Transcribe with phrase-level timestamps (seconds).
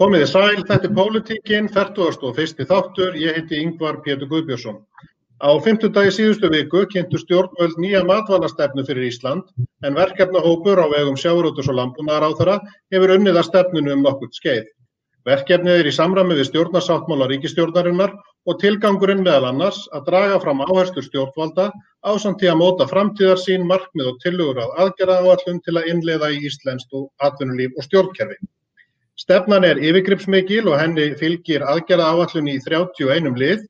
[0.00, 2.62] Komið í sæl, þetta er Pólitíkin, 41.
[2.70, 4.78] þáttur, ég heiti Yngvar Pétur Guðbjörnsson.
[5.44, 9.50] Á 50 dagi síðustu viku kynntu stjórnvöld nýja matvalastefnu fyrir Ísland
[9.84, 12.54] en verkefnahópur á vegum sjárótus og landbúnaðaráþara
[12.94, 14.70] hefur unnið að stefnunu um nokkurt skeið.
[15.28, 18.14] Verkefnið er í samræmi við stjórnarsáttmála ríkistjórnarinnar
[18.48, 23.44] og tilgangurinn meðal annars að draga fram áherslu stjórnvalda á samt því að móta framtíðar
[23.44, 27.84] sín, markmið og tillögur á aðgerða áallum til að innleiða í Íslenskt og atvinnulíf og
[27.84, 28.40] stjórnkerfi.
[29.20, 33.66] Stefnan er yfirgripsmikil og henni fylgir aðgerðaáætlun í 31 lið.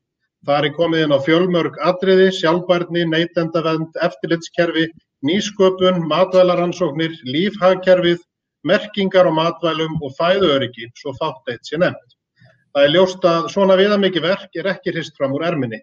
[0.46, 4.84] Það er komið inn á fjölmörg atriði, sjálfbærni, neytendavernd, eftirlitskerfi,
[5.26, 8.22] nýsköpun, matvælaransóknir, lífhagkerfið,
[8.70, 12.16] merkingar á matvælum og fæðuöryggi, svo fátt eitt sé nefnt.
[12.70, 15.82] Það er ljóst að svona viðamikið verk er ekki hrist fram úr erminni.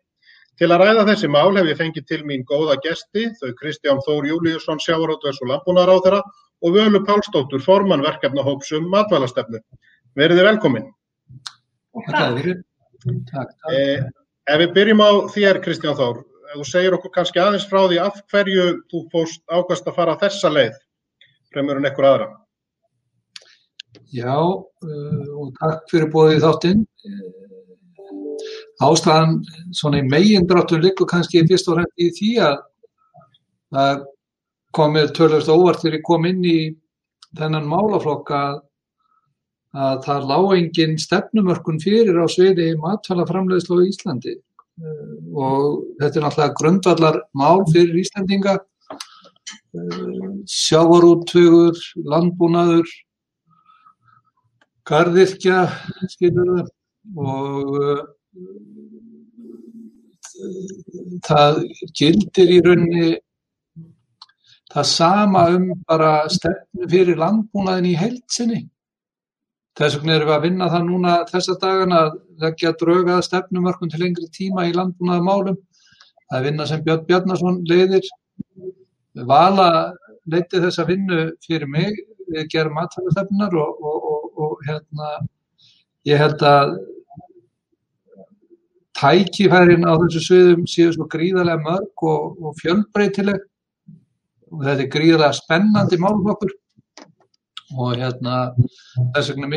[0.57, 4.25] Til að ræða þessi mál hef ég fengið til mín góða gesti, þau Kristján Þór
[4.31, 6.21] Júliusson, sjávarótvers og landbúnaðaráþara
[6.65, 9.61] og Völu Pálsdóttur, formann verkefnahópsum matvælastefnu.
[10.17, 10.87] Verðið velkomin.
[12.07, 12.41] Takk.
[13.03, 13.53] Takk, takk.
[13.69, 14.01] Eh,
[14.49, 16.23] ef við byrjum á þér, Kristján Þór,
[16.55, 20.51] þú segir okkur kannski aðeins frá því af hverju þú fóst ákvæmst að fara þessa
[20.53, 20.77] leið,
[21.53, 22.29] fremur en ekkur aðra.
[24.13, 26.87] Já, uh, og takk fyrir bóðið þáttinn.
[28.83, 29.39] Ástæðan
[29.73, 32.57] svona í megindráttum liggur kannski fyrst og fremst í því að
[33.73, 34.03] það
[34.77, 36.59] komið tölvist óvart ég kom inn í
[37.37, 38.59] þennan málaflokk að,
[39.73, 44.37] að það lág engin stefnumörkun fyrir á sviði matvælaframleðslu á Íslandi.
[44.77, 45.61] Uh, og
[45.97, 52.91] þetta er náttúrulega grundvallar mál fyrir Íslandinga uh, sjávarúttugur, landbúnaður
[54.87, 55.63] gardirkja
[56.13, 56.69] skilur það
[57.17, 58.05] og uh,
[61.27, 61.61] það
[61.97, 63.07] gildir í rauninni
[64.73, 68.65] það sama um bara stefnu fyrir landbúnaðin í heilsinni.
[69.77, 72.11] Þess vegna erum við að vinna það núna þessa dagana að
[72.43, 75.57] leggja drauga stefnumörkun til lengri tíma í landbúnaðamálum.
[76.27, 78.09] Það er vinna sem Björn Bjarnason leiðir.
[79.29, 79.69] Vala
[80.29, 81.97] leiti þessa vinnu fyrir mig.
[82.27, 85.11] Við gerum matfælastefnunar og, og, og, og hérna,
[86.09, 86.73] ég held að
[88.97, 93.41] tækifærin á þessu sviðum séu svo gríðarlega mörg og fjölbreytileg.
[94.53, 96.53] Og þetta er gríðarlega spennandi málflokkur
[97.77, 98.37] og hérna
[99.15, 99.49] þess vegna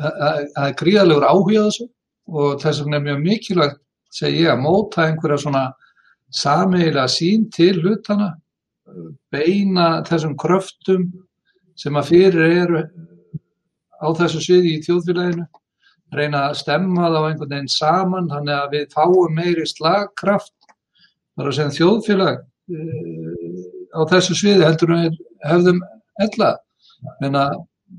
[0.00, 1.88] það er gríðarlegur áhuga þessu.
[2.30, 5.64] Og þess vegna er mjög mikilvægt segi ég að móta einhverja svona
[6.34, 8.32] sameigilega sín til hlutana
[9.30, 11.06] beina þessum kröftum
[11.78, 12.82] sem að fyrir eru
[14.02, 15.46] á þessu sviði í þjóðfélaginu
[16.14, 20.54] reyna að stemma það á einhvern veginn saman þannig að við fáum meiri slagkraft.
[21.36, 22.40] Þar að segja þjóðfélag
[23.90, 25.80] á þessu sviði heldur við hefðum
[26.22, 26.50] ella
[27.22, 27.44] menna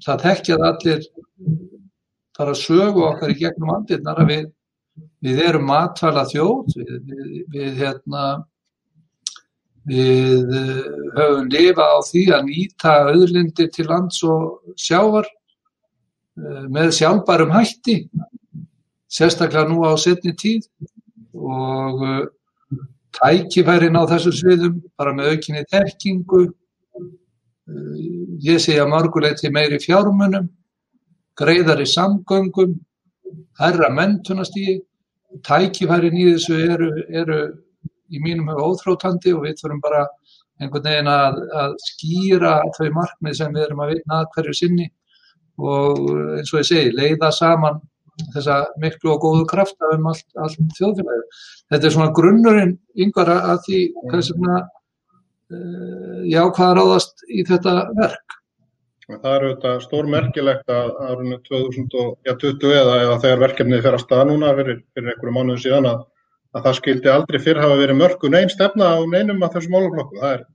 [0.06, 1.04] það þekkjað allir
[2.38, 4.46] þar að sögu okkar í gegnum andirnar að við,
[5.26, 8.24] við erum matfæla þjóð við, við, við hérna
[9.90, 10.56] við
[11.18, 15.28] höfum lifa á því að nýta auðlindi til lands og sjávar
[16.38, 17.98] með sjálfbærum hætti
[19.12, 20.68] sérstaklega nú á setni tíð.
[21.34, 22.30] Og
[23.18, 26.46] tækifærin á þessu sviðum bara með aukinni þekkingu.
[28.42, 30.50] Ég segja mörguleiti meiri fjármunum
[31.40, 32.80] greiðari samgöngum
[33.60, 34.80] herra mentunastígi
[35.48, 37.40] tækifærin í þessu eru, eru
[38.12, 40.02] í mínum hefur óþrótandi og við þurfum bara
[40.62, 44.90] einhvern veginn að, að skýra þau markmið sem við erum að vinna að hverju sinni
[45.60, 46.04] og
[46.38, 47.82] eins og ég segi, leiða saman
[48.36, 51.24] þessa miklu og góðu krafta um allt, allt þjóðfélagi.
[51.72, 57.76] Þetta er svona grunnurinn yngvar að því hvernig svona uh, já, hvað ráðast í þetta
[57.98, 58.38] verk.
[59.12, 64.54] Það eru þetta stórmerkilegt að árunni 2020 eða, eða þegar verkefnið fer að staða núna
[64.56, 66.06] fyrir, fyrir einhverju mánuðu síðan að,
[66.56, 70.22] að það skildi aldrei fyrr hafa verið mörgu neyn stefna á neynum af þessu máluflokku.
[70.22, 70.46] Það er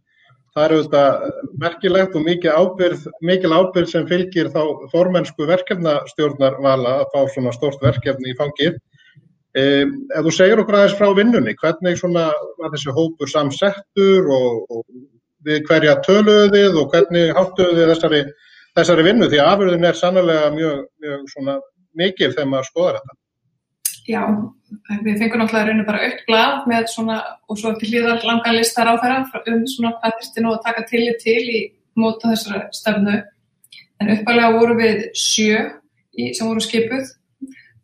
[0.57, 1.31] Það eru þetta
[1.61, 2.23] merkilegt og
[2.57, 8.37] ábyrð, mikil ábyrð sem fylgir þá formensku verkefnastjórnar vala að fá svona stort verkefni í
[8.39, 8.79] fangið.
[9.57, 12.01] Um, ef þú segir okkur aðeins frá vinnunni, hvernig
[12.57, 14.83] var þessi hópur samsettur og, og
[15.45, 18.25] við hverja töluðið og hvernig háttuðið þessari,
[18.77, 21.53] þessari vinnu því afurðin er sannlega mjög, mjög
[21.97, 23.19] mikil þegar maður skoðar þetta.
[24.07, 24.23] Já,
[25.03, 27.17] við fengum náttúrulega rauninu bara aukt blad með svona
[27.51, 30.85] og svo til hlýðar langan listar á þeirra um svona hvað þurfti nú að taka
[30.91, 31.61] tillit til í
[31.99, 33.17] móta þessara stefnu.
[34.01, 35.65] En uppalega voru við sjö
[36.15, 37.11] í, sem voru skipuð.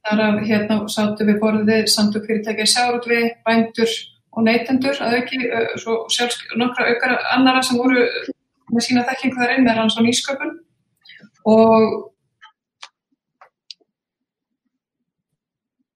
[0.02, 3.92] Þar af hérna sáttu við borðið samtök fyrirtækja sjárútvi, bændur
[4.32, 5.42] og neytendur að auki,
[5.82, 8.06] svo sjálfs nokkra aukara annara sem voru
[8.72, 10.54] með sína þekkingu þar inn með ranns og nýsköpun
[11.52, 11.86] og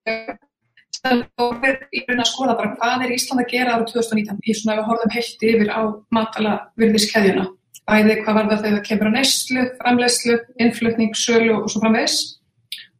[0.06, 4.74] og við raun að skoða bara hvað er Ísland að gera árið 2019 í svona
[4.74, 5.80] að við horfum heilt yfir á
[6.14, 7.46] matala virðiskeðjuna.
[7.86, 12.16] Bæði hvað var það þegar það kemur á neyslu, framleyslu, innflutning, sölu og svo framvegs.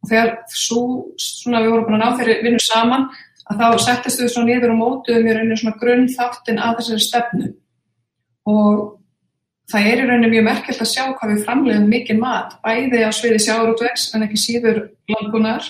[0.02, 0.82] Og þegar svo,
[1.18, 3.08] svona við vorum búin að ná þeirri vinnu saman
[3.50, 7.06] að þá settist við svona niður og mótuðum í rauninu svona grunn þáttinn að þessari
[7.06, 7.50] stefnu.
[8.46, 8.84] Og
[9.72, 13.10] það er í rauninu mjög merkelt að sjá hvað við framleiðum mikið mat, bæði á
[13.14, 14.80] sviði sjáurútvegs en ekki síður
[15.10, 15.66] landbúnar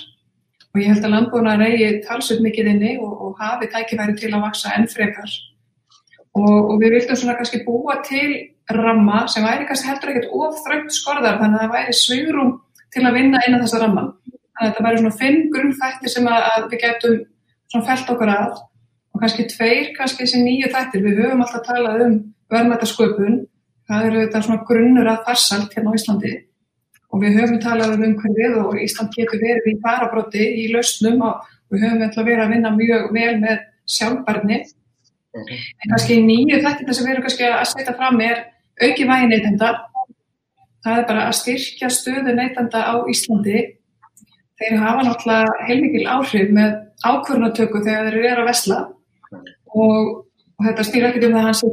[0.76, 4.43] og ég held að landbúnar eigi talsveit mikið inni og, og hafi tækifæri til að
[4.44, 5.31] vaksa enn frekar.
[6.37, 8.34] Og, og við vildum svona kannski búa til
[8.76, 12.52] ramma sem væri kannski heldur ekkert of þröngt skorðar þannig að það væri svigrum
[12.93, 16.46] til að vinna innan þessa ramma þannig að þetta væri svona fimm grunnfættir sem að,
[16.52, 17.19] að við getum
[17.73, 18.58] svona felt okkur að
[19.17, 21.06] og kannski tveir kannski þessi nýju þættir.
[21.06, 22.19] Við höfum alltaf talað um
[22.52, 23.38] verðmættasköpun
[23.88, 26.34] það eru þetta svona grunnur að farsalt hérna á Íslandi
[27.16, 31.46] og við höfum talað um umhverfið og Ísland getur verið í farabróti í lausnum og
[31.72, 33.62] við höfum alltaf verið að vinna mjög vel með
[33.96, 34.58] sjálfbarni
[35.32, 35.56] okay.
[35.56, 38.42] en kannski nýju þetta sem við erum kannski að setja fram er
[38.82, 39.70] auki vægi neytenda.
[40.84, 43.62] Það er bara að styrkja stöðu neytenda á Íslandi.
[44.60, 48.78] Þeir hafa náttúrulega heilmikil áhrif með ákvörnatöku þegar þeir eru að vesla
[49.76, 50.12] og
[50.56, 51.69] og þetta snýr ekkert um að hann sé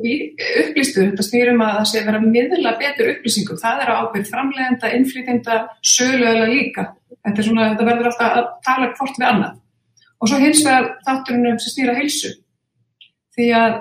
[0.63, 4.31] upplýstur, þetta snýr um að það sé vera miðla betur upplýsingum, það er á ábyrð
[4.33, 5.59] framlegenda, innflytjenda,
[5.94, 6.85] sölu eða líka,
[7.24, 9.57] þetta svona, þetta verður alltaf að tala hvort við annað.
[10.19, 12.33] Og svo hins vegar þátturinn sem snýr að heilsu.
[13.33, 13.80] Því að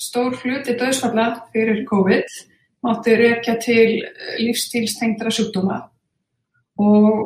[0.00, 2.40] stór hluti döðsfalla fyrir COVID
[2.84, 3.88] mátti rekja til
[4.40, 5.78] lífstílstengdara sjúkdóma.
[6.80, 7.20] Og,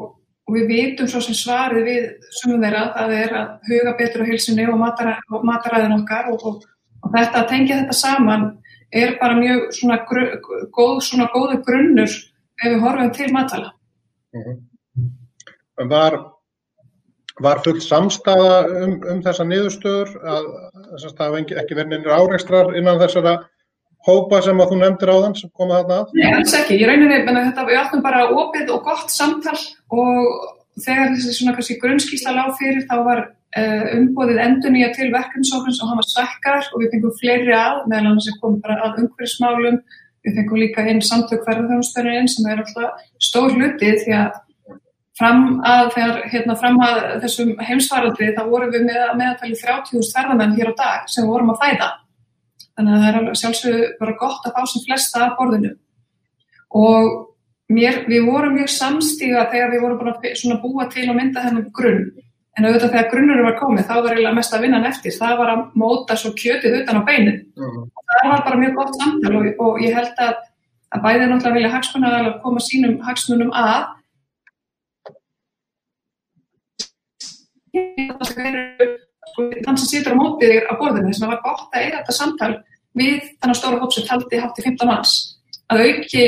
[0.47, 2.09] og við vitum svo sem svarið við
[2.41, 4.83] sumum þeirra, það er að huga betur á heilsunni og
[5.49, 6.67] mataræðin okkar og, og
[7.09, 8.49] og þetta að tengja þetta saman
[8.93, 13.73] er bara mjög svona, góð, svona góðu grunnur ef við horfum til matala.
[14.35, 15.89] Mm -hmm.
[15.89, 16.19] Var,
[17.41, 20.45] var fullt samstafa um, um þessa niðurstöður að
[21.05, 23.39] það hafa ekki verið einhver áreikstrar innan þessara
[24.07, 26.13] hópa sem að þú nefndir á þann sem koma þarna að?
[26.15, 26.81] Nei, alls ekki.
[26.81, 29.59] Ég rauninni, menn að þetta við áttum bara opið og gott samtal
[29.89, 30.19] og
[30.85, 33.25] þegar þessi svona kannski grunnskísla lág fyrir þá var
[33.57, 38.11] umbóðið endur nýja til verkefnsóknins og hann var svekkar og við fengum fleiri að, meðal
[38.11, 39.79] hann sem kom bara að umhverfismálum,
[40.27, 44.37] við fengum líka inn samtök ferðarþjónustöðurinn sem er alltaf stór hluti því að
[45.19, 50.55] fram að, þegar, hérna, fram að þessum heimsvaraldri þá vorum við með, meðatali 30.000 ferðarmenn
[50.59, 51.89] hér á dag sem vorum að fæða.
[52.79, 55.73] Þannig að það er sjálfsögur bara gott að fá sem flesta að borðinu.
[56.79, 57.11] Og
[57.73, 62.05] mér, við vorum mjög samstíga þegar við vorum bara búa til að mynda þennan grunn.
[62.59, 65.13] En auðvitað þegar grunnurinn var komið, þá var eiginlega mest að vinna eftir.
[65.15, 67.37] Það var að móta svo kjötið utan á beinin.
[67.55, 67.85] Uh -huh.
[68.09, 70.35] Það var bara mjög gott samtal og, og ég held að,
[70.91, 73.85] að bæðið náttúrulega vilja hagsmunnaðal að koma sínum hagsmunum að.
[79.39, 81.97] Þannig sem situr á mótið þér á borðinu, þess að það var gott að eiga
[81.99, 82.55] þetta samtal
[82.99, 85.17] við þannig stóra hóp sem taldi hátt í 15 manns.
[85.71, 86.25] Að auki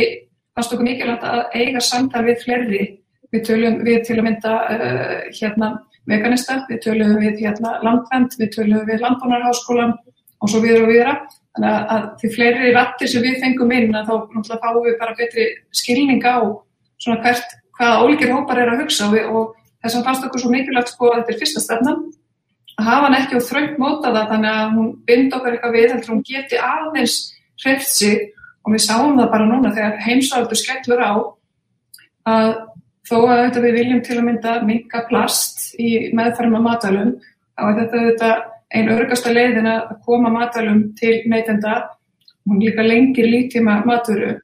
[0.55, 2.83] fannst okkur mikilvægt að eiga samtal við flerri.
[3.31, 3.51] Við
[3.87, 9.05] við til að mynda uh, hérna veganista, við töluðum við hérna, landvend, við töluðum við
[9.05, 9.95] landbúnarháskólan
[10.41, 11.15] og svo viðra og viðra.
[11.51, 14.99] Þannig að, að því fleiri rattir sem við fengum inn að þá náttúrulega fáum við
[15.01, 16.39] bara betri skilning á
[17.01, 19.09] svona hvert, hvaða ólíkir hópar er að hugsa.
[19.09, 22.03] Og, við, og þess að fannst okkur svo mikilvægt sko að þetta er fyrsta stefnan.
[22.79, 25.89] Að hafa hann ekki á þröngt móta það þannig að hún bind okkar eitthvað við
[25.95, 27.17] heldur hún geti aðeins
[27.65, 28.29] hreift sig.
[28.61, 31.13] Og við sáum það bara núna þegar heimsáldur skellur á
[32.31, 32.51] að
[33.09, 37.15] Þó að þetta við viljum til að mynda minka plast í meðferðum af matalum,
[37.57, 38.31] þá er þetta, þetta
[38.77, 41.81] einn örgasta leiðin að koma matalum til neytenda,
[42.47, 44.37] hún líka lengir lítíma matvöru.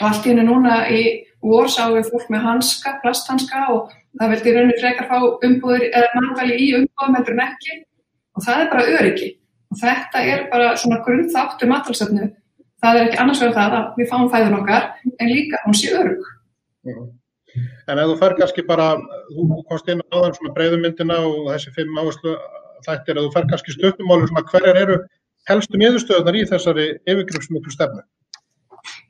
[0.00, 1.02] Og allt í hennu núna í
[1.44, 6.24] vor sáum við fólk með hanska, plasthanska og það veldi raunir frekar fá umbúður, eða
[6.24, 7.78] matali í umbúðum heldur en ekki
[8.36, 9.30] og það er bara öryggi.
[9.70, 12.30] Og þetta er bara svona grunnþáttur matalsefnu.
[12.80, 15.92] Það er ekki annars vegar það að við fáum fæðun okkar en líka hún sé
[15.94, 16.30] örygg.
[17.90, 18.92] En ef þú fer kannski bara,
[19.30, 22.36] þú komst inn á þann svona breyðumyndina og þessi fimm áherslu
[22.86, 24.98] þættir, ef þú fer kannski stöpumálur svona hverjar eru
[25.50, 28.04] helstu miðustöðunar í þessari yfirgrifsmiklu stefnu?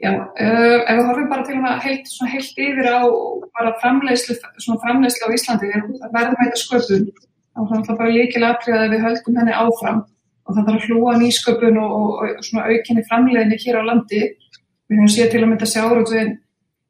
[0.01, 3.01] Já, uh, ef við horfum bara til að heilt, svona heilt yfir á
[3.83, 4.37] framleiðslu,
[4.83, 7.11] framleiðslu á Íslandi, það verðum að þetta sköpun,
[7.55, 10.01] þá er það bara líkilega aðprið að við höldum henni áfram
[10.51, 14.23] og þarf að hlúa nýsköpun og, og, og aukinni framleiðinni hér á landi.
[14.91, 16.33] Við höfum séð til að mynda sjárótveginn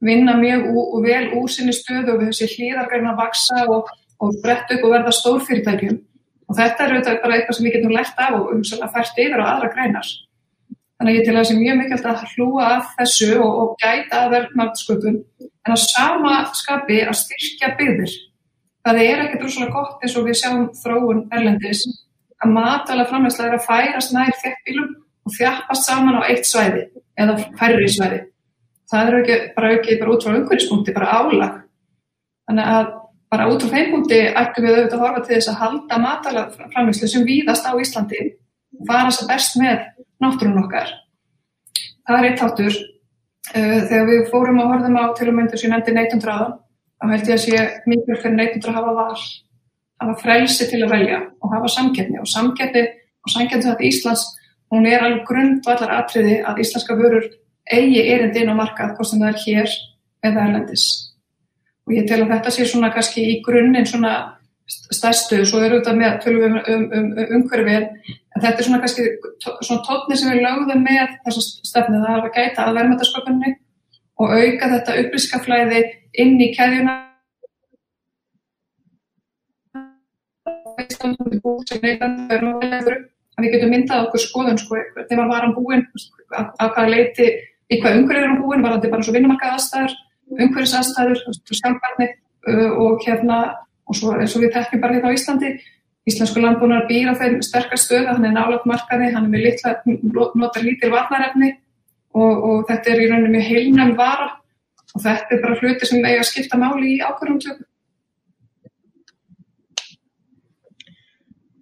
[0.04, 3.90] vinna mjög og vel úr sinni stöðu og við höfum sér hlýðargræna að vaksa og,
[4.20, 6.00] og brett upp og verða stórfyrirtækjum
[6.50, 9.44] og þetta er auðvitað bara eitthvað sem við getum lært af og umsala fært yfir
[9.44, 10.08] á aðra grænar.
[11.00, 13.76] Þannig að ég til að það sé mjög mikilvægt að hlúa að þessu og, og
[13.80, 18.18] gæta að verðnartsköpun en á sama skapi að styrkja byggðir
[18.86, 21.84] það er ekkert rosalega gott eins og við sjáum þróun erlendis
[22.40, 24.92] að matala framhersla er að færast nær þjættbílum
[25.28, 26.86] og þjæppast saman á eitt svæði
[27.20, 28.20] eða færri svæði.
[28.90, 31.58] Það er ekki bara ekki bara út frá umhverfispunkti, bara álag.
[32.50, 32.88] Þannig að
[33.30, 36.46] bara út frá þeim punkti ættum við auðvitað að horfa til þess að halda matala
[36.56, 38.22] framherslu sem víðast á Íslandi
[38.80, 39.84] og fara þess að best með
[40.24, 40.90] náttúrun okkar.
[42.06, 42.80] Það er eitt þáttur.
[43.50, 46.58] Þegar við fórum og horfum á til og myndur sem ég nefndi neitundraðan,
[47.00, 49.22] þá held ég að sé mikilvægt fyrir neytundur að hafa val,
[50.02, 52.84] hafa frelsi til að velja og hafa samkeppni og samkeppni
[53.24, 54.26] og samkeppni þetta Íslands,
[54.70, 57.26] hún er alveg grundvallar atriði að íslenska vörur
[57.70, 59.78] eigi erindi inn á markað hvort sem það er hér
[60.26, 60.84] eða erlendis.
[61.86, 64.14] Og ég tel að þetta sé svona kannski í grunninn svona
[64.70, 67.86] stærstu, svo eru þetta með tölum um, um, um, um umhverfið,
[68.36, 69.06] en þetta er svona kannski
[69.66, 73.54] svona tótni sem við lögðum með þessa stefni, það er að gæta að verðmættasköpunni
[74.20, 75.84] og auka þetta upplýskaflæði
[76.22, 76.96] inn í keðjuna
[83.40, 85.86] að við getum myndað okkur skoðun sko, þegar var hann búinn
[86.36, 87.30] að hvaða leiti,
[87.70, 89.98] í hvað umhverfið er hann búinn var þetta bara svo vinnumarkað aðstæður
[90.38, 93.40] umhverfis aðstæður, skjálfbarni uh, og hérna
[93.90, 95.54] og svo eins og við tekjum bara hérna á Íslandi
[96.08, 99.74] Íslensku landbúnar býr á þeim sterkar stöð hann er nálat markaði, hann er með litla
[100.38, 101.50] notar lítil varnarefni
[102.16, 104.30] og, og þetta er í rauninu mjög heilnæm vara
[104.94, 107.66] og þetta er bara hluti sem eiga að skipta máli í ákvörðum tökum.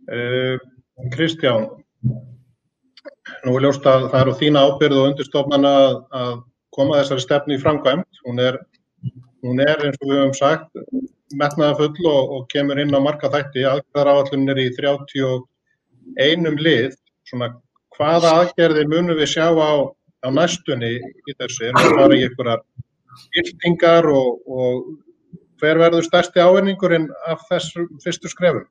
[0.08, 0.56] Uh,
[1.12, 1.66] Kristján,
[3.44, 5.74] nú er ljóst að það eru þína ábyrð og undirstofnana
[6.22, 6.38] að,
[6.78, 8.20] koma þessari stefni í framkvæmt.
[8.26, 8.58] Hún er,
[9.42, 10.68] hún er eins og við höfum sagt
[11.34, 13.64] metnaða full og, og kemur inn á marka þætti.
[13.66, 16.94] Aðgerðaráallun er í 31 lið.
[17.28, 17.50] Svona,
[17.96, 19.72] hvaða aðgerðir munum við sjá á,
[20.24, 21.68] á næstunni í þessu?
[21.68, 22.64] Er það bara einhverjar
[23.34, 24.88] byltingar og, og
[25.58, 28.68] hver verður stærsti ávinningurinn af þessum fyrstu skrefum?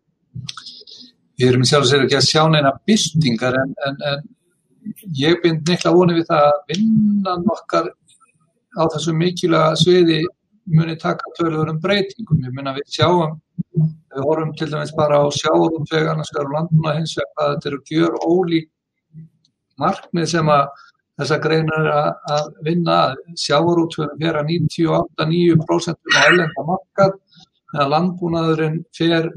[1.37, 5.67] Við erum sjálf og sér ekki að sjá neina byltingar en, en, en ég bind
[5.69, 7.91] neikla vonið við það að vinnan okkar
[8.77, 10.23] á þessu mikilvæga sviði
[10.73, 12.41] muni taka töluður um breytingum.
[12.43, 13.37] Ég minna við sjáum,
[13.75, 17.71] við horfum til dæmis bara á sjáum þegar annars verður landuna hins vegar að þetta
[17.71, 18.69] eru gjör ólík
[19.77, 20.65] markmið sem að
[21.17, 22.97] þessa greinar að vinna
[23.41, 27.15] sjávarútvöðum fyrir að 98-9% á ellenda markað
[27.75, 29.31] eða landbúnaðurinn fyrir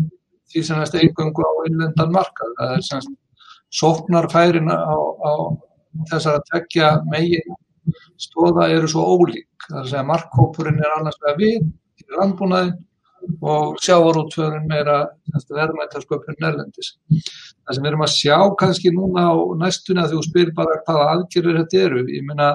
[0.51, 2.55] því sem næst einhverjum á innlendan markað.
[2.59, 3.17] Það er semst
[3.81, 5.33] sóknarfærin á, á
[6.11, 7.59] þessar að tekja megin
[8.21, 9.49] stóða eru svo ólík.
[9.67, 12.79] Það er að segja markkópurinn er annars vegar við í landbúnaðin
[13.45, 16.95] og sjávarútvöðurinn meira verðmættasköpun erlendis.
[17.11, 21.09] Það sem við erum að sjá kannski núna á næstuna þegar þú spyrir bara hvaða
[21.15, 22.05] aðgerður þetta eru.
[22.09, 22.49] Ég meina,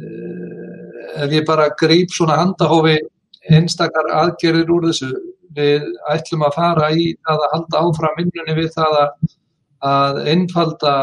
[0.00, 2.98] eh, ef ég bara grýp svona handahófi
[3.50, 5.12] einstakar aðgerður úr þessu,
[5.56, 9.36] við ætlum að fara í að halda áfram vinnunni við það að,
[9.90, 10.94] að einfalda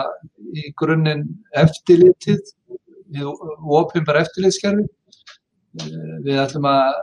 [0.53, 1.25] í grunninn
[1.63, 2.41] eftirlitið,
[3.13, 3.31] við
[3.81, 4.85] ofinbar eftirlitskerfi.
[6.25, 6.99] Við ætlum að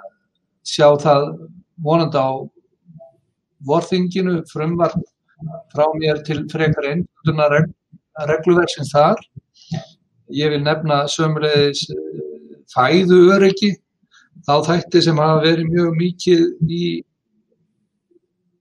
[0.67, 1.27] sjá það
[1.83, 2.31] vonandi á
[3.67, 5.01] vorþinginu frumvart
[5.73, 7.49] frá mér til frekar einhverjuna
[8.31, 9.21] regluversins þar.
[10.31, 11.87] Ég vil nefna sömulegis
[12.71, 13.73] fæðu öryggi,
[14.47, 16.85] þá þætti sem hafa verið mjög mikið í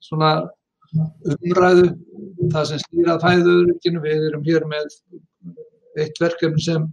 [0.09, 0.31] svona
[1.29, 1.91] umræðu,
[2.53, 4.01] það sem snýrað fæðu örygginu.
[4.05, 4.89] Við erum hér með
[5.99, 6.87] eitt verkefni sem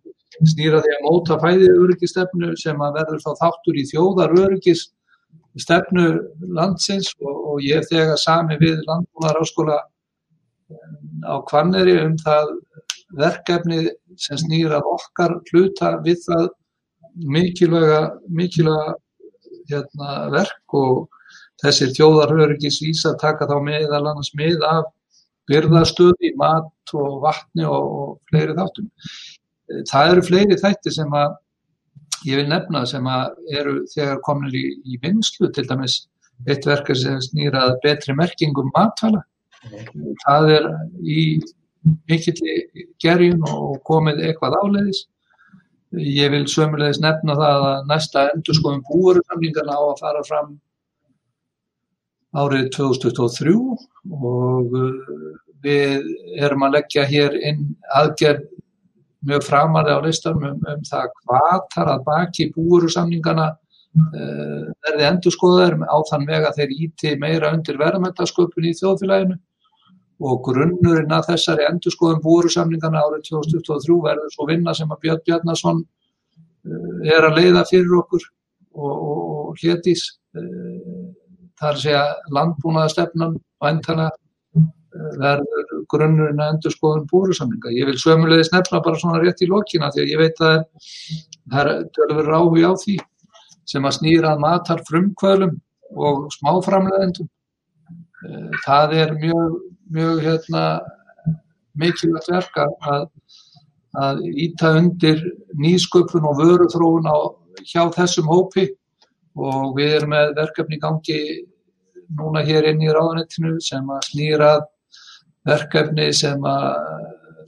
[0.44, 6.06] snýra því að móta fæði öryggistefnu sem að verður þá þáttur í þjóðar öryggistefnu
[6.58, 9.78] landsins og, og ég hef þegar sami við landbúnar áskóla
[11.24, 12.52] á Kvanneri um það
[13.16, 13.80] verkefni
[14.20, 16.48] sem snýra okkar hluta við það
[17.16, 18.96] mikilvæga, mikilvæga
[19.70, 21.06] hérna, verk og
[21.62, 24.90] þessir þjóðarhöryggisvísa taka þá meðal annars með af
[25.50, 28.90] byrðastöði, mat og vatni og, og fleiri þáttum.
[29.90, 31.36] Það eru fleiri þætti sem að
[32.26, 36.04] ég vil nefna sem að eru þegar komin í, í vinslu til dæmis
[36.50, 39.22] eitt verkar sem snýrað betri merkingum matfæla
[40.24, 40.66] það er
[41.02, 41.20] í
[42.10, 42.36] mikill
[43.02, 45.04] gerjun og komið eitthvað áleiðis.
[45.96, 50.56] Ég vil sömulegis nefna það að næsta endur skoðum búursamlingarna á að fara fram
[52.36, 53.56] árið 2023
[54.12, 54.76] og
[55.64, 56.06] við
[56.42, 58.44] erum að leggja hér inn aðgerð
[59.26, 65.08] mjög framarði á listanum um, um það hvað þar að baki búuru samningana uh, verði
[65.08, 69.38] endur skoðaður á þann vega þeir íti meira undir verðmættasköpun í þjóðfélaginu.
[70.26, 75.02] Og grunnurinn að þessari endur skoðum búuru samningana árið 2023 verður svo vinna sem að
[75.04, 78.28] Björn Bjarnason uh, er að leiða fyrir okkur
[78.76, 80.75] og, og, og héttis uh,
[81.60, 84.10] það er að landbúnaðastefnan vantana
[85.20, 87.72] verður grunnurinn að endur skoðun búrusamlinga.
[87.74, 90.56] Ég vil sömulegis nefna bara svona rétt í lokina því að ég veit að
[91.52, 92.96] það er tölur ráhu á því
[93.66, 95.56] sem að snýra að matar frumkvöðlum
[95.96, 97.28] og smáframleðendum.
[98.64, 99.56] Það er mjög,
[99.92, 100.62] mjög hérna,
[101.76, 103.08] mikilvægt verka að,
[104.00, 105.22] að íta undir
[105.60, 107.16] nýsköpun og vöruþróun á,
[107.66, 108.70] hjá þessum hópi
[109.36, 111.20] og við erum með verkefni gangi
[112.16, 114.50] núna hér inn í ráðanettinu sem að snýra
[115.46, 116.66] verkefni sem að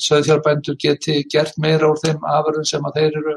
[0.03, 3.37] söðfjárbændur geti gert meira úr þeim afurðum sem að þeir eru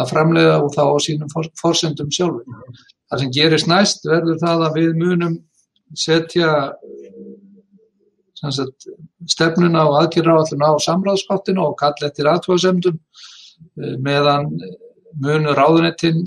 [0.00, 2.44] að framlega og þá á sínum forsendum sjálfur.
[3.10, 5.36] Það sem gerist næst verður það að við munum
[5.98, 6.50] setja
[8.40, 8.86] sagt,
[9.28, 13.00] stefnuna og aðgjörðarálluna á samráðskáttinu og kalla eftir aðtváðsemdum
[14.00, 14.48] meðan
[15.20, 16.22] munur ráðunettinn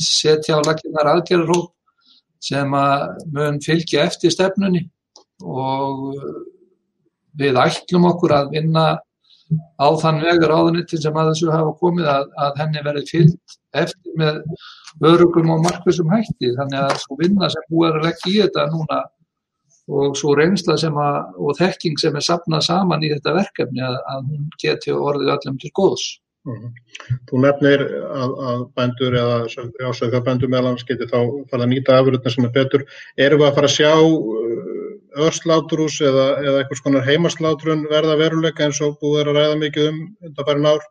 [0.00, 1.70] setja á laginnar aðgjörðarhóp
[2.44, 3.04] sem að
[3.36, 4.84] mun fylgja eftir stefnunni
[5.40, 6.14] og
[7.38, 8.84] við ætlum okkur að vinna
[9.78, 14.16] á þann vegar áðunitin sem að þessu hafa komið að, að henni verið fyllt eftir
[14.18, 14.40] með
[15.04, 18.66] örugum og markvisum hætti þannig að svo vinna sem búið er að leggja í þetta
[18.72, 19.00] núna
[19.84, 23.98] og svo reynsla sem að, og þekking sem er sapnað saman í þetta verkefni að,
[24.14, 26.06] að hún geti orðið öllum til góðs.
[26.44, 26.72] Mm -hmm.
[27.28, 29.36] Þú nefnir að, að bændur eða
[29.88, 31.20] ásöðkabændur meðlans geti þá
[31.50, 32.84] fara að nýta afurðuna sem er betur.
[33.16, 33.92] Erum við að fara að sjá
[35.24, 39.88] örslátrús eða, eða eitthvað skonar heimaslátrun verða veruleika eins og búið er að ræða mikið
[39.88, 40.82] um þetta bæri nár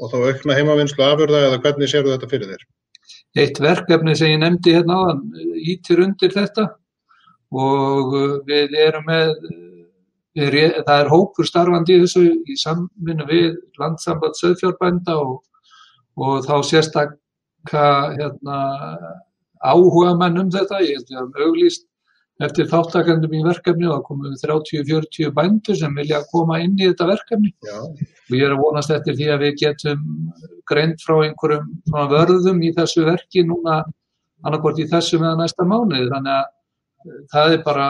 [0.00, 2.62] og þá aukna heimavinnslu afurða eða hvernig séu þetta fyrir þér?
[3.40, 5.20] Eitt verkefni sem ég nefndi hérna áðan
[5.60, 6.66] ítir undir þetta
[7.50, 8.14] og
[8.48, 9.34] við erum með,
[10.40, 15.36] það er hópur starfandi í þessu í samvinnu við landsamband söðfjárbænda og,
[16.16, 18.58] og þá sérstakka hérna,
[19.60, 21.86] áhuga menn um þetta, ég held að við hefum auglýst
[22.40, 27.08] eftir þáttakandum í verkefni og það komum 30-40 bændur sem vilja koma inn í þetta
[27.10, 27.52] verkefni.
[27.66, 27.76] Já.
[27.84, 30.06] og ég er að vonast eftir því að við getum
[30.70, 31.68] greint frá einhverjum
[32.14, 33.82] vörðum í þessu verki núna
[34.46, 36.08] annarkort í þessu meðan næsta mánuði.
[36.14, 36.48] Þannig að
[37.32, 37.86] það er bara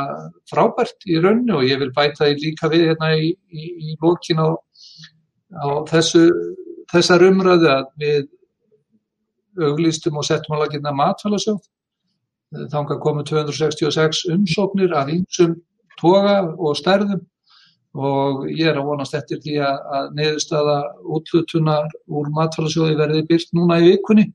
[0.51, 4.43] frábært í rauninu og ég vil bæta því líka við hérna í, í, í lókin
[4.43, 4.49] á,
[5.59, 6.29] á þessu,
[6.93, 8.29] þessar umræðu að við
[9.61, 11.61] auglýstum og settum á laginna matfælasjóð
[12.71, 15.59] þanga komu 266 umsóknir af einsum
[16.01, 17.21] toga og stærðum
[17.95, 20.77] og ég er að vonast eftir því að, að neðustada
[21.17, 24.29] útlutunar úr matfælasjóði verði byrst núna í vikunni.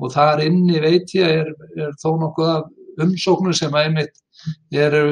[0.00, 2.70] Og þar inni veit ég er, er þó nokkuð af
[3.02, 4.22] umsóknir sem að einmitt
[4.72, 5.04] eru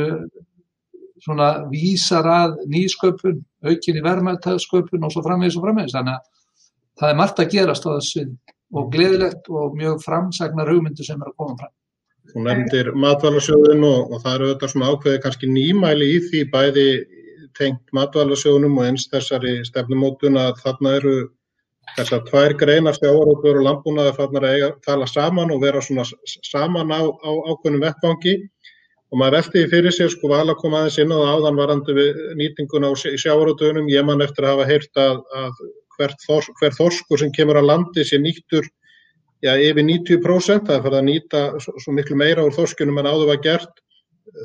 [1.24, 6.26] svona vísar að nýsköpun, aukin í verðmættasköpun og svo framvegis og framvegis þannig að
[7.00, 8.26] það er margt að gerast á þessu
[8.74, 11.74] og gleðilegt og mjög framsagnar hugmyndu sem er að koma fram.
[12.32, 16.86] Þú nefndir matvælarsjóðun og, og það eru auðvitað svona ákveði kannski nýmæli í því bæði
[17.58, 21.14] tengt matvælarsjóðunum og eins þessari stefnumótun að þarna eru
[21.94, 26.90] þessar tvær greinar stjávarútur og landbúnaði þarna að eiga, tala saman og vera svona saman
[26.90, 28.34] á, á ákveðnum vettvangi.
[29.12, 32.88] Og maður veldi fyrir sér sko vala koma aðeins inn og áðan varandi við nýtingun
[32.88, 35.60] á sjávarútunum ég man eftir að hafa heyrt að, að
[35.94, 38.66] hver, þors, hver þorskur sem kemur að landi sé nýttur
[39.44, 43.10] já, yfir 90% það er farið að nýta svo, svo miklu meira úr þorskunum en
[43.12, 43.82] áður var gert.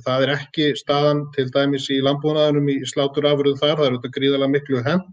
[0.05, 4.53] Það er ekki staðan til dæmis í landbúnaðunum í sláturafurðum þar, það er auðvitað gríðarlega
[4.53, 5.05] miklu henn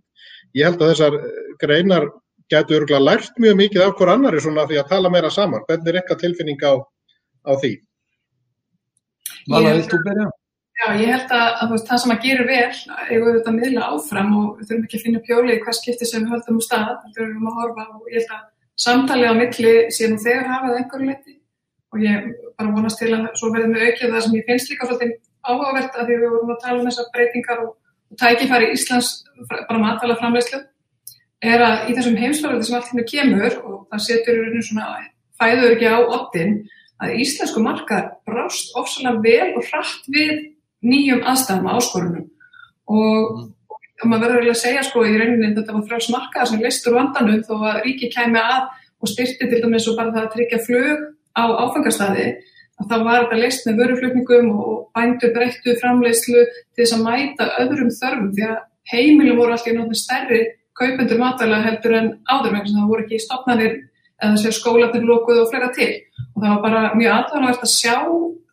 [0.57, 1.19] ég held að þessar
[1.61, 2.09] greinar
[2.53, 5.93] getur örgulega lært mjög mikið af hver annari svona því að tala meira saman hvernig
[5.93, 6.73] er eitthvað tilfinning á,
[7.47, 7.73] á því?
[9.51, 10.27] Vala, viltu byrja?
[10.77, 12.65] Já, ég held að, að veist, það sem að gera vel
[13.09, 16.09] eigum við þetta miðla áfram og við þurfum ekki að finna pjóli í hvað skipti
[16.09, 18.43] sem við höldum úr stað, við þurfum að horfa og ég held að
[18.85, 21.37] samtalið á milli síðan þegar hafað einhverju leti
[21.95, 24.89] og ég bara vonast til að svo verðum við aukið það sem ég finnst líka
[24.91, 25.15] svolítið
[25.47, 27.73] áhugavert að því við vorum að tala um þessar breytingar og
[28.21, 29.11] tækifæri Íslands
[29.69, 30.63] bara matala framleyslu
[31.45, 34.87] er að í þessum heimsfjörðu sem allt hérna kemur og það setur í rauninu svona
[35.41, 36.55] fæður ekki á optin
[37.05, 40.33] að íslensku markar brást ofsalega vel og hratt við
[40.87, 42.25] nýjum aðstæðum áskorunum.
[42.87, 43.45] Og
[44.03, 47.45] og maður verður að segja sko í rauninni þetta var frá smarkaðar sem listur vandanum
[47.47, 48.67] þó að ríki kæmi að
[49.01, 52.27] og styrti til dæmis og bara það að tryggja flug á áfangastadi
[52.77, 57.51] að þá var þetta list með vöruflutningum og bændur breyttu framleiðslu til þess að mæta
[57.63, 58.63] öðrum þörfum því að
[58.93, 60.41] heimilum voru alltaf náttúrulega stærri
[60.77, 63.77] kaupendur matvæla heldur en áður vegna það voru ekki stopnarnir
[64.23, 65.91] eða sér skólanir lókuð og flera til.
[66.35, 67.97] Og það var bara mjög aðvæmlega að sjá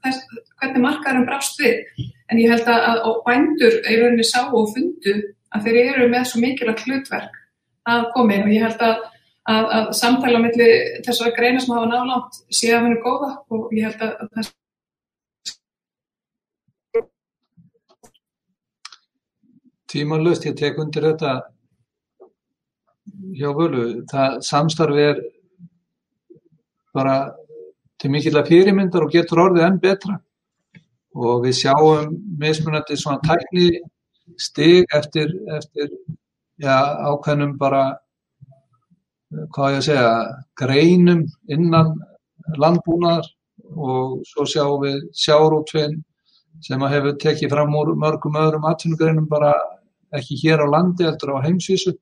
[0.04, 2.04] þess, hvernig markaðurum brást við.
[2.32, 5.16] En ég held að, bændur í rauninni sá og fundu
[5.54, 7.40] að þeir eru með svo mikilvægt hlutverk
[7.90, 8.48] að koma inn.
[8.48, 9.04] Og ég held að,
[9.50, 10.68] að, að samtala melli
[11.06, 14.54] þess að greina sem hafa nálangt sé að vera góða og ég held að þess
[19.94, 21.32] Tímanlust, ég tek undir þetta
[23.38, 25.20] hjá völu, það samstarfi er
[26.98, 27.18] bara
[28.02, 30.18] til mikill að fyrirmyndar og getur orðið enn betra.
[31.14, 33.84] Og við sjáum mismunandi svona tækni
[34.42, 35.92] stig eftir, eftir
[36.58, 36.74] já,
[37.12, 37.84] ákveðnum bara
[39.56, 40.10] hvað ég að segja,
[40.60, 41.94] greinum innan
[42.60, 43.30] landbúnaðar
[43.74, 46.02] og svo sjáum við sjárútvinn
[46.64, 49.54] sem að hefur tekið fram úr mörgum öðrum atvinnugreinum bara
[50.14, 51.96] ekki hér á landi eftir á heimsvísu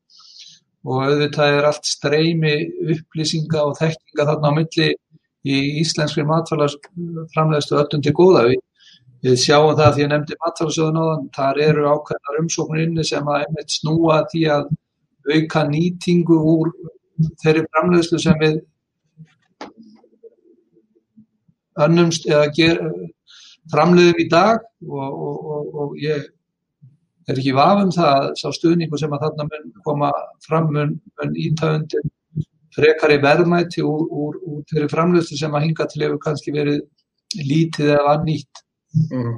[0.86, 2.54] og auðvitað er allt streymi
[2.96, 4.90] upplýsinga og þekkinga þarna á milli
[5.48, 8.44] í íslenskri matfælarsframleðstu öllum til góða.
[8.50, 8.62] Við,
[9.26, 13.30] við sjáum það því að nefndi matfælarsjóðun á þann, þar eru ákveðnar umsóknir inni sem
[13.30, 14.72] að einmitt snúa því að
[15.32, 16.74] auka nýtingu úr
[17.44, 18.60] þeirri framleðslu sem við
[21.82, 22.80] önnumst eða ger,
[23.72, 26.30] framleiðum í dag og, og, og, og ég
[27.30, 30.10] er ekki vafum það sá stuðningu sem að þarna mun koma
[30.46, 32.10] fram mun, mun ítæfundir
[32.76, 36.82] frekari verðmæti úr, úr, úr þeirri framleiðslu sem að hinga til hefur kannski verið
[37.36, 38.64] lítið eða nýtt.
[39.12, 39.36] Mm.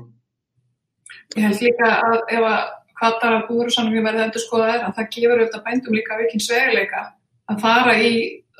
[1.37, 2.63] Ég held líka að ef að
[2.99, 6.19] kvartar að búður sannum ég verði endur skoða er að það gefur auðvitað bændum líka
[6.21, 7.03] vikinn sveguleika
[7.51, 8.13] að fara í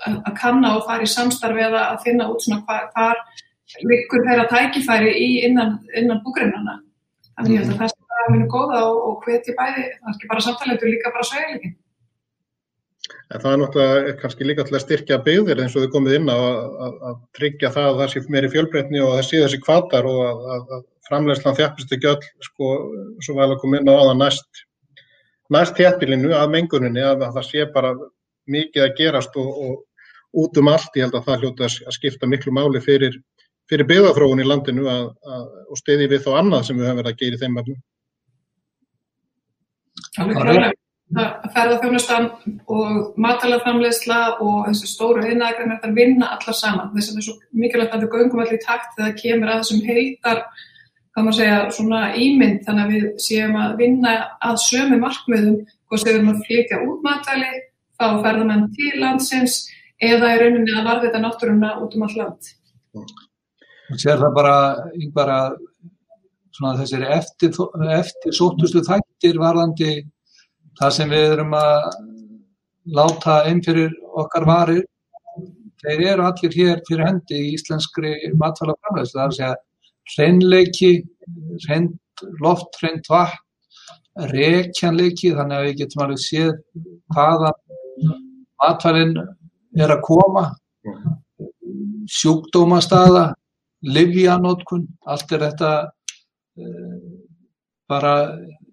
[0.03, 3.21] að kanna og fara í samstarfi eða að finna út svona hvar, hvar
[3.87, 6.79] liggur þeirra tækifæri í innan, innan búgrinnana.
[7.37, 10.29] Þannig held að það sé bara minu góða og, og hveti bæði, það er ekki
[10.31, 11.77] bara samtalendur, líka bara sveguleikin.
[13.33, 16.29] En það er náttúrulega kannski líka til að styrkja byggðir eins og þið komið inn
[16.31, 20.07] á að tryggja það að það sé meiri fjölbreytni og að það sé þessi kvatar
[20.09, 22.69] og að, að, að framlegslan þjafpist ekki öll sko,
[23.25, 24.63] svo vel að koma inn á aða næst
[25.51, 27.91] næst þjafpilinu að menguninni að, að það sé bara
[28.49, 32.29] mikið að gerast og, og út um allt ég held að það hljóta að skipta
[32.29, 33.17] miklu máli fyrir,
[33.69, 37.37] fyrir byggðarfróun í landinu og stiði við þá annað sem við höfum verið að gera
[37.39, 37.83] í þeim öfnum.
[40.13, 40.71] Alveg klálega
[41.13, 42.29] ferðarþjónustan
[42.71, 46.91] og matalaframleysla og þessu stóru einægrannar þar vinna allar saman.
[46.93, 49.51] Þess að það er svo mikilvægt að við göngum allir í takt þegar það kemur
[49.51, 50.41] að þessum heitar,
[51.13, 55.59] hvað maður segja, svona ímynd þannig að við séum að vinna að sömu markmiðum
[55.93, 57.51] og séum að flytja út matali,
[57.97, 59.59] fá ferðarmenn til landsins
[60.03, 62.49] eða í rauninni að varða þetta náttúruna út um all land.
[63.91, 64.55] Og sér það bara
[64.97, 65.59] yngvar að
[66.79, 67.53] þessir eftir,
[67.97, 69.93] eftir sótustu þættir varðandi
[70.79, 71.87] það sem við erum að
[72.97, 74.83] láta einn fyrir okkar varir
[75.83, 79.55] þeir eru allir hér fyrir hendi í íslenskri matfæla framlegslu það er að segja
[80.13, 80.91] hreinleiki
[81.65, 83.39] hreint loft, hreint vatn
[84.33, 86.51] rekjanleiki þannig að við getum alveg séð
[87.15, 87.53] hvaða
[88.61, 89.15] matfælinn
[89.79, 90.45] er að koma.
[92.13, 93.31] Sjúkdómastaða
[93.83, 96.97] livjanótkun allt er þetta uh,
[97.89, 98.15] bara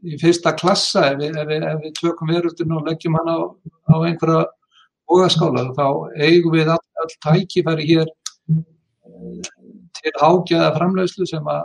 [0.06, 1.11] í fyrsta klassa.
[1.12, 3.38] Ef við, ef við, ef við tökum veröldinu og leggjum hann á,
[3.92, 4.46] á einhverja
[5.11, 5.87] bóðaskála þá
[6.22, 8.11] eigum við all, all tækifæri hér
[8.54, 9.48] eh,
[9.98, 11.64] til ágæða framlegslu sem að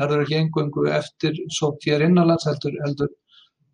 [0.00, 3.10] verður ekki engungu eftir sótt hér innanlands heldur, heldur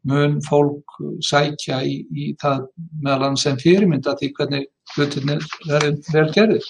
[0.07, 2.67] mun fólk sækja í, í það
[3.03, 6.69] meðal hann sem fyrirmynda því hvernig hlutinni verður vel gerðir.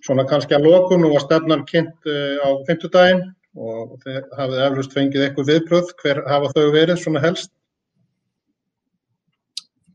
[0.00, 3.22] Svona kannski að lokun og að stefnan kynnt eh, á fymtudaginn
[3.60, 7.52] og þið hafið eflust fengið eitthvað viðbröð, hver hafa þau verið svona helst?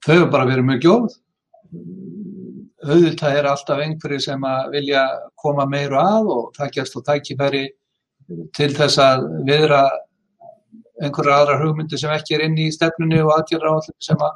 [0.06, 1.08] Þau hafa bara verið mjög gjóð.
[2.86, 5.06] Auðvitað er alltaf einhverju sem að vilja
[5.41, 7.63] koma meiru að og takjast og tækifæri
[8.54, 9.82] til þess að viðra
[11.03, 14.36] einhverja aðra hugmyndi sem ekki er inn í stefnunni og aðgjörra á allir sem að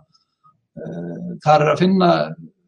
[0.83, 2.13] uh, þar er að finna.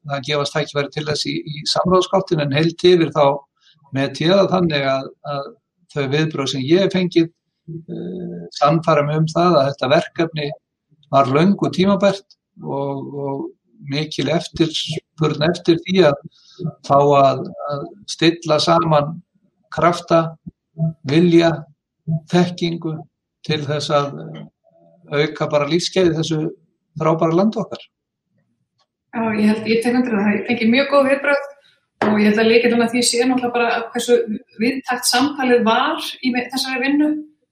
[0.10, 3.26] Það gefast tækifæri til þess í, í samráðskáttin en heilt yfir þá
[3.94, 5.50] með tíða þannig að, að
[5.94, 10.48] þau viðbröð sem ég hef fengið uh, sannfara mig um það að þetta verkefni
[11.12, 13.44] var löngu tímabært og, og
[13.92, 16.18] mikil eftirspurn eftir því að
[16.88, 19.20] fá að, að stilla saman
[19.74, 20.22] krafta,
[21.08, 21.52] vilja,
[22.32, 22.98] þekkingu
[23.48, 24.12] til þess að
[25.12, 26.42] auka bara lífskeiði þessu
[27.00, 27.82] frábæra landu okkar.
[29.12, 31.50] Já, ég held, ég tek undir það, fengið mjög góð viðbröð
[32.08, 34.18] og ég held að líka því sé náttúrulega bara hversu
[34.62, 37.10] viðtækt samtalið var í þessari vinnu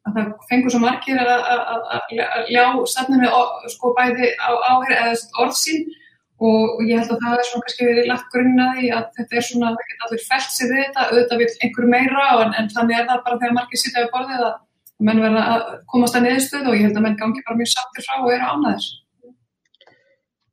[0.07, 2.13] að það fengur svo margir að
[2.49, 3.31] ljá stefninu
[3.73, 5.83] sko bæði á áhengið eða orð sín
[6.39, 9.73] og ég held að það er svona kannski verið lagt grunnaði að þetta er svona,
[9.75, 10.23] það geta allir
[10.55, 13.81] sig við þetta, auðvitað vil einhverju meira en, en þannig er það bara þegar margir
[13.83, 14.57] sitja við borðið að
[14.99, 18.05] menn verða að komast að niðurstöðu og ég held að menn gangi bara mjög sattir
[18.05, 18.89] frá og eru ánæðis.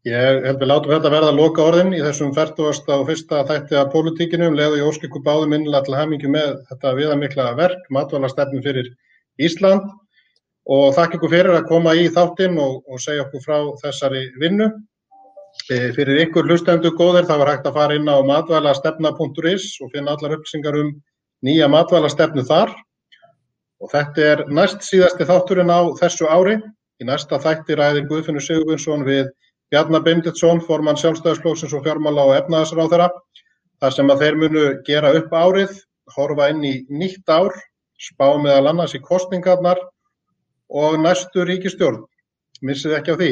[0.07, 2.93] Ég held við látum þetta verða að loka orðin í þessum 40.
[2.95, 6.53] og fyrsta þætti af pólitíkinu um leið og ég óskilku báðum innlega til hamingi með
[6.69, 8.93] þetta viðamikla verk, matvalastefnum fyrir
[9.43, 9.89] Ísland.
[10.67, 14.67] og þakka ykkur fyrir að koma í þáttinn og, og segja okkur frá þessari vinnu.
[15.71, 20.17] E, fyrir ykkur hlustendur góðir það var hægt að fara inn á matvælastefna.is og finna
[20.17, 20.91] allar upplýsingar um
[21.47, 22.75] nýja matvælastefnu þar
[23.83, 26.57] og þetta er næst síðasti þátturinn á þessu ári.
[27.01, 29.27] Í næsta þætti ræðir Guðfinnur Sigurvinsson við
[29.73, 33.11] Bjarnar Binditsson, formann sjálfstæðisflóksins og fjármála og efnaðasráðara,
[33.83, 35.75] þar sem að þeir munu gera upp árið,
[36.15, 37.53] horfa inn í nýtt ár,
[37.99, 39.81] spá meðal annars í kostningarnar
[40.71, 42.05] og næstu ríkistjórn.
[42.65, 43.31] Missið ekki á því.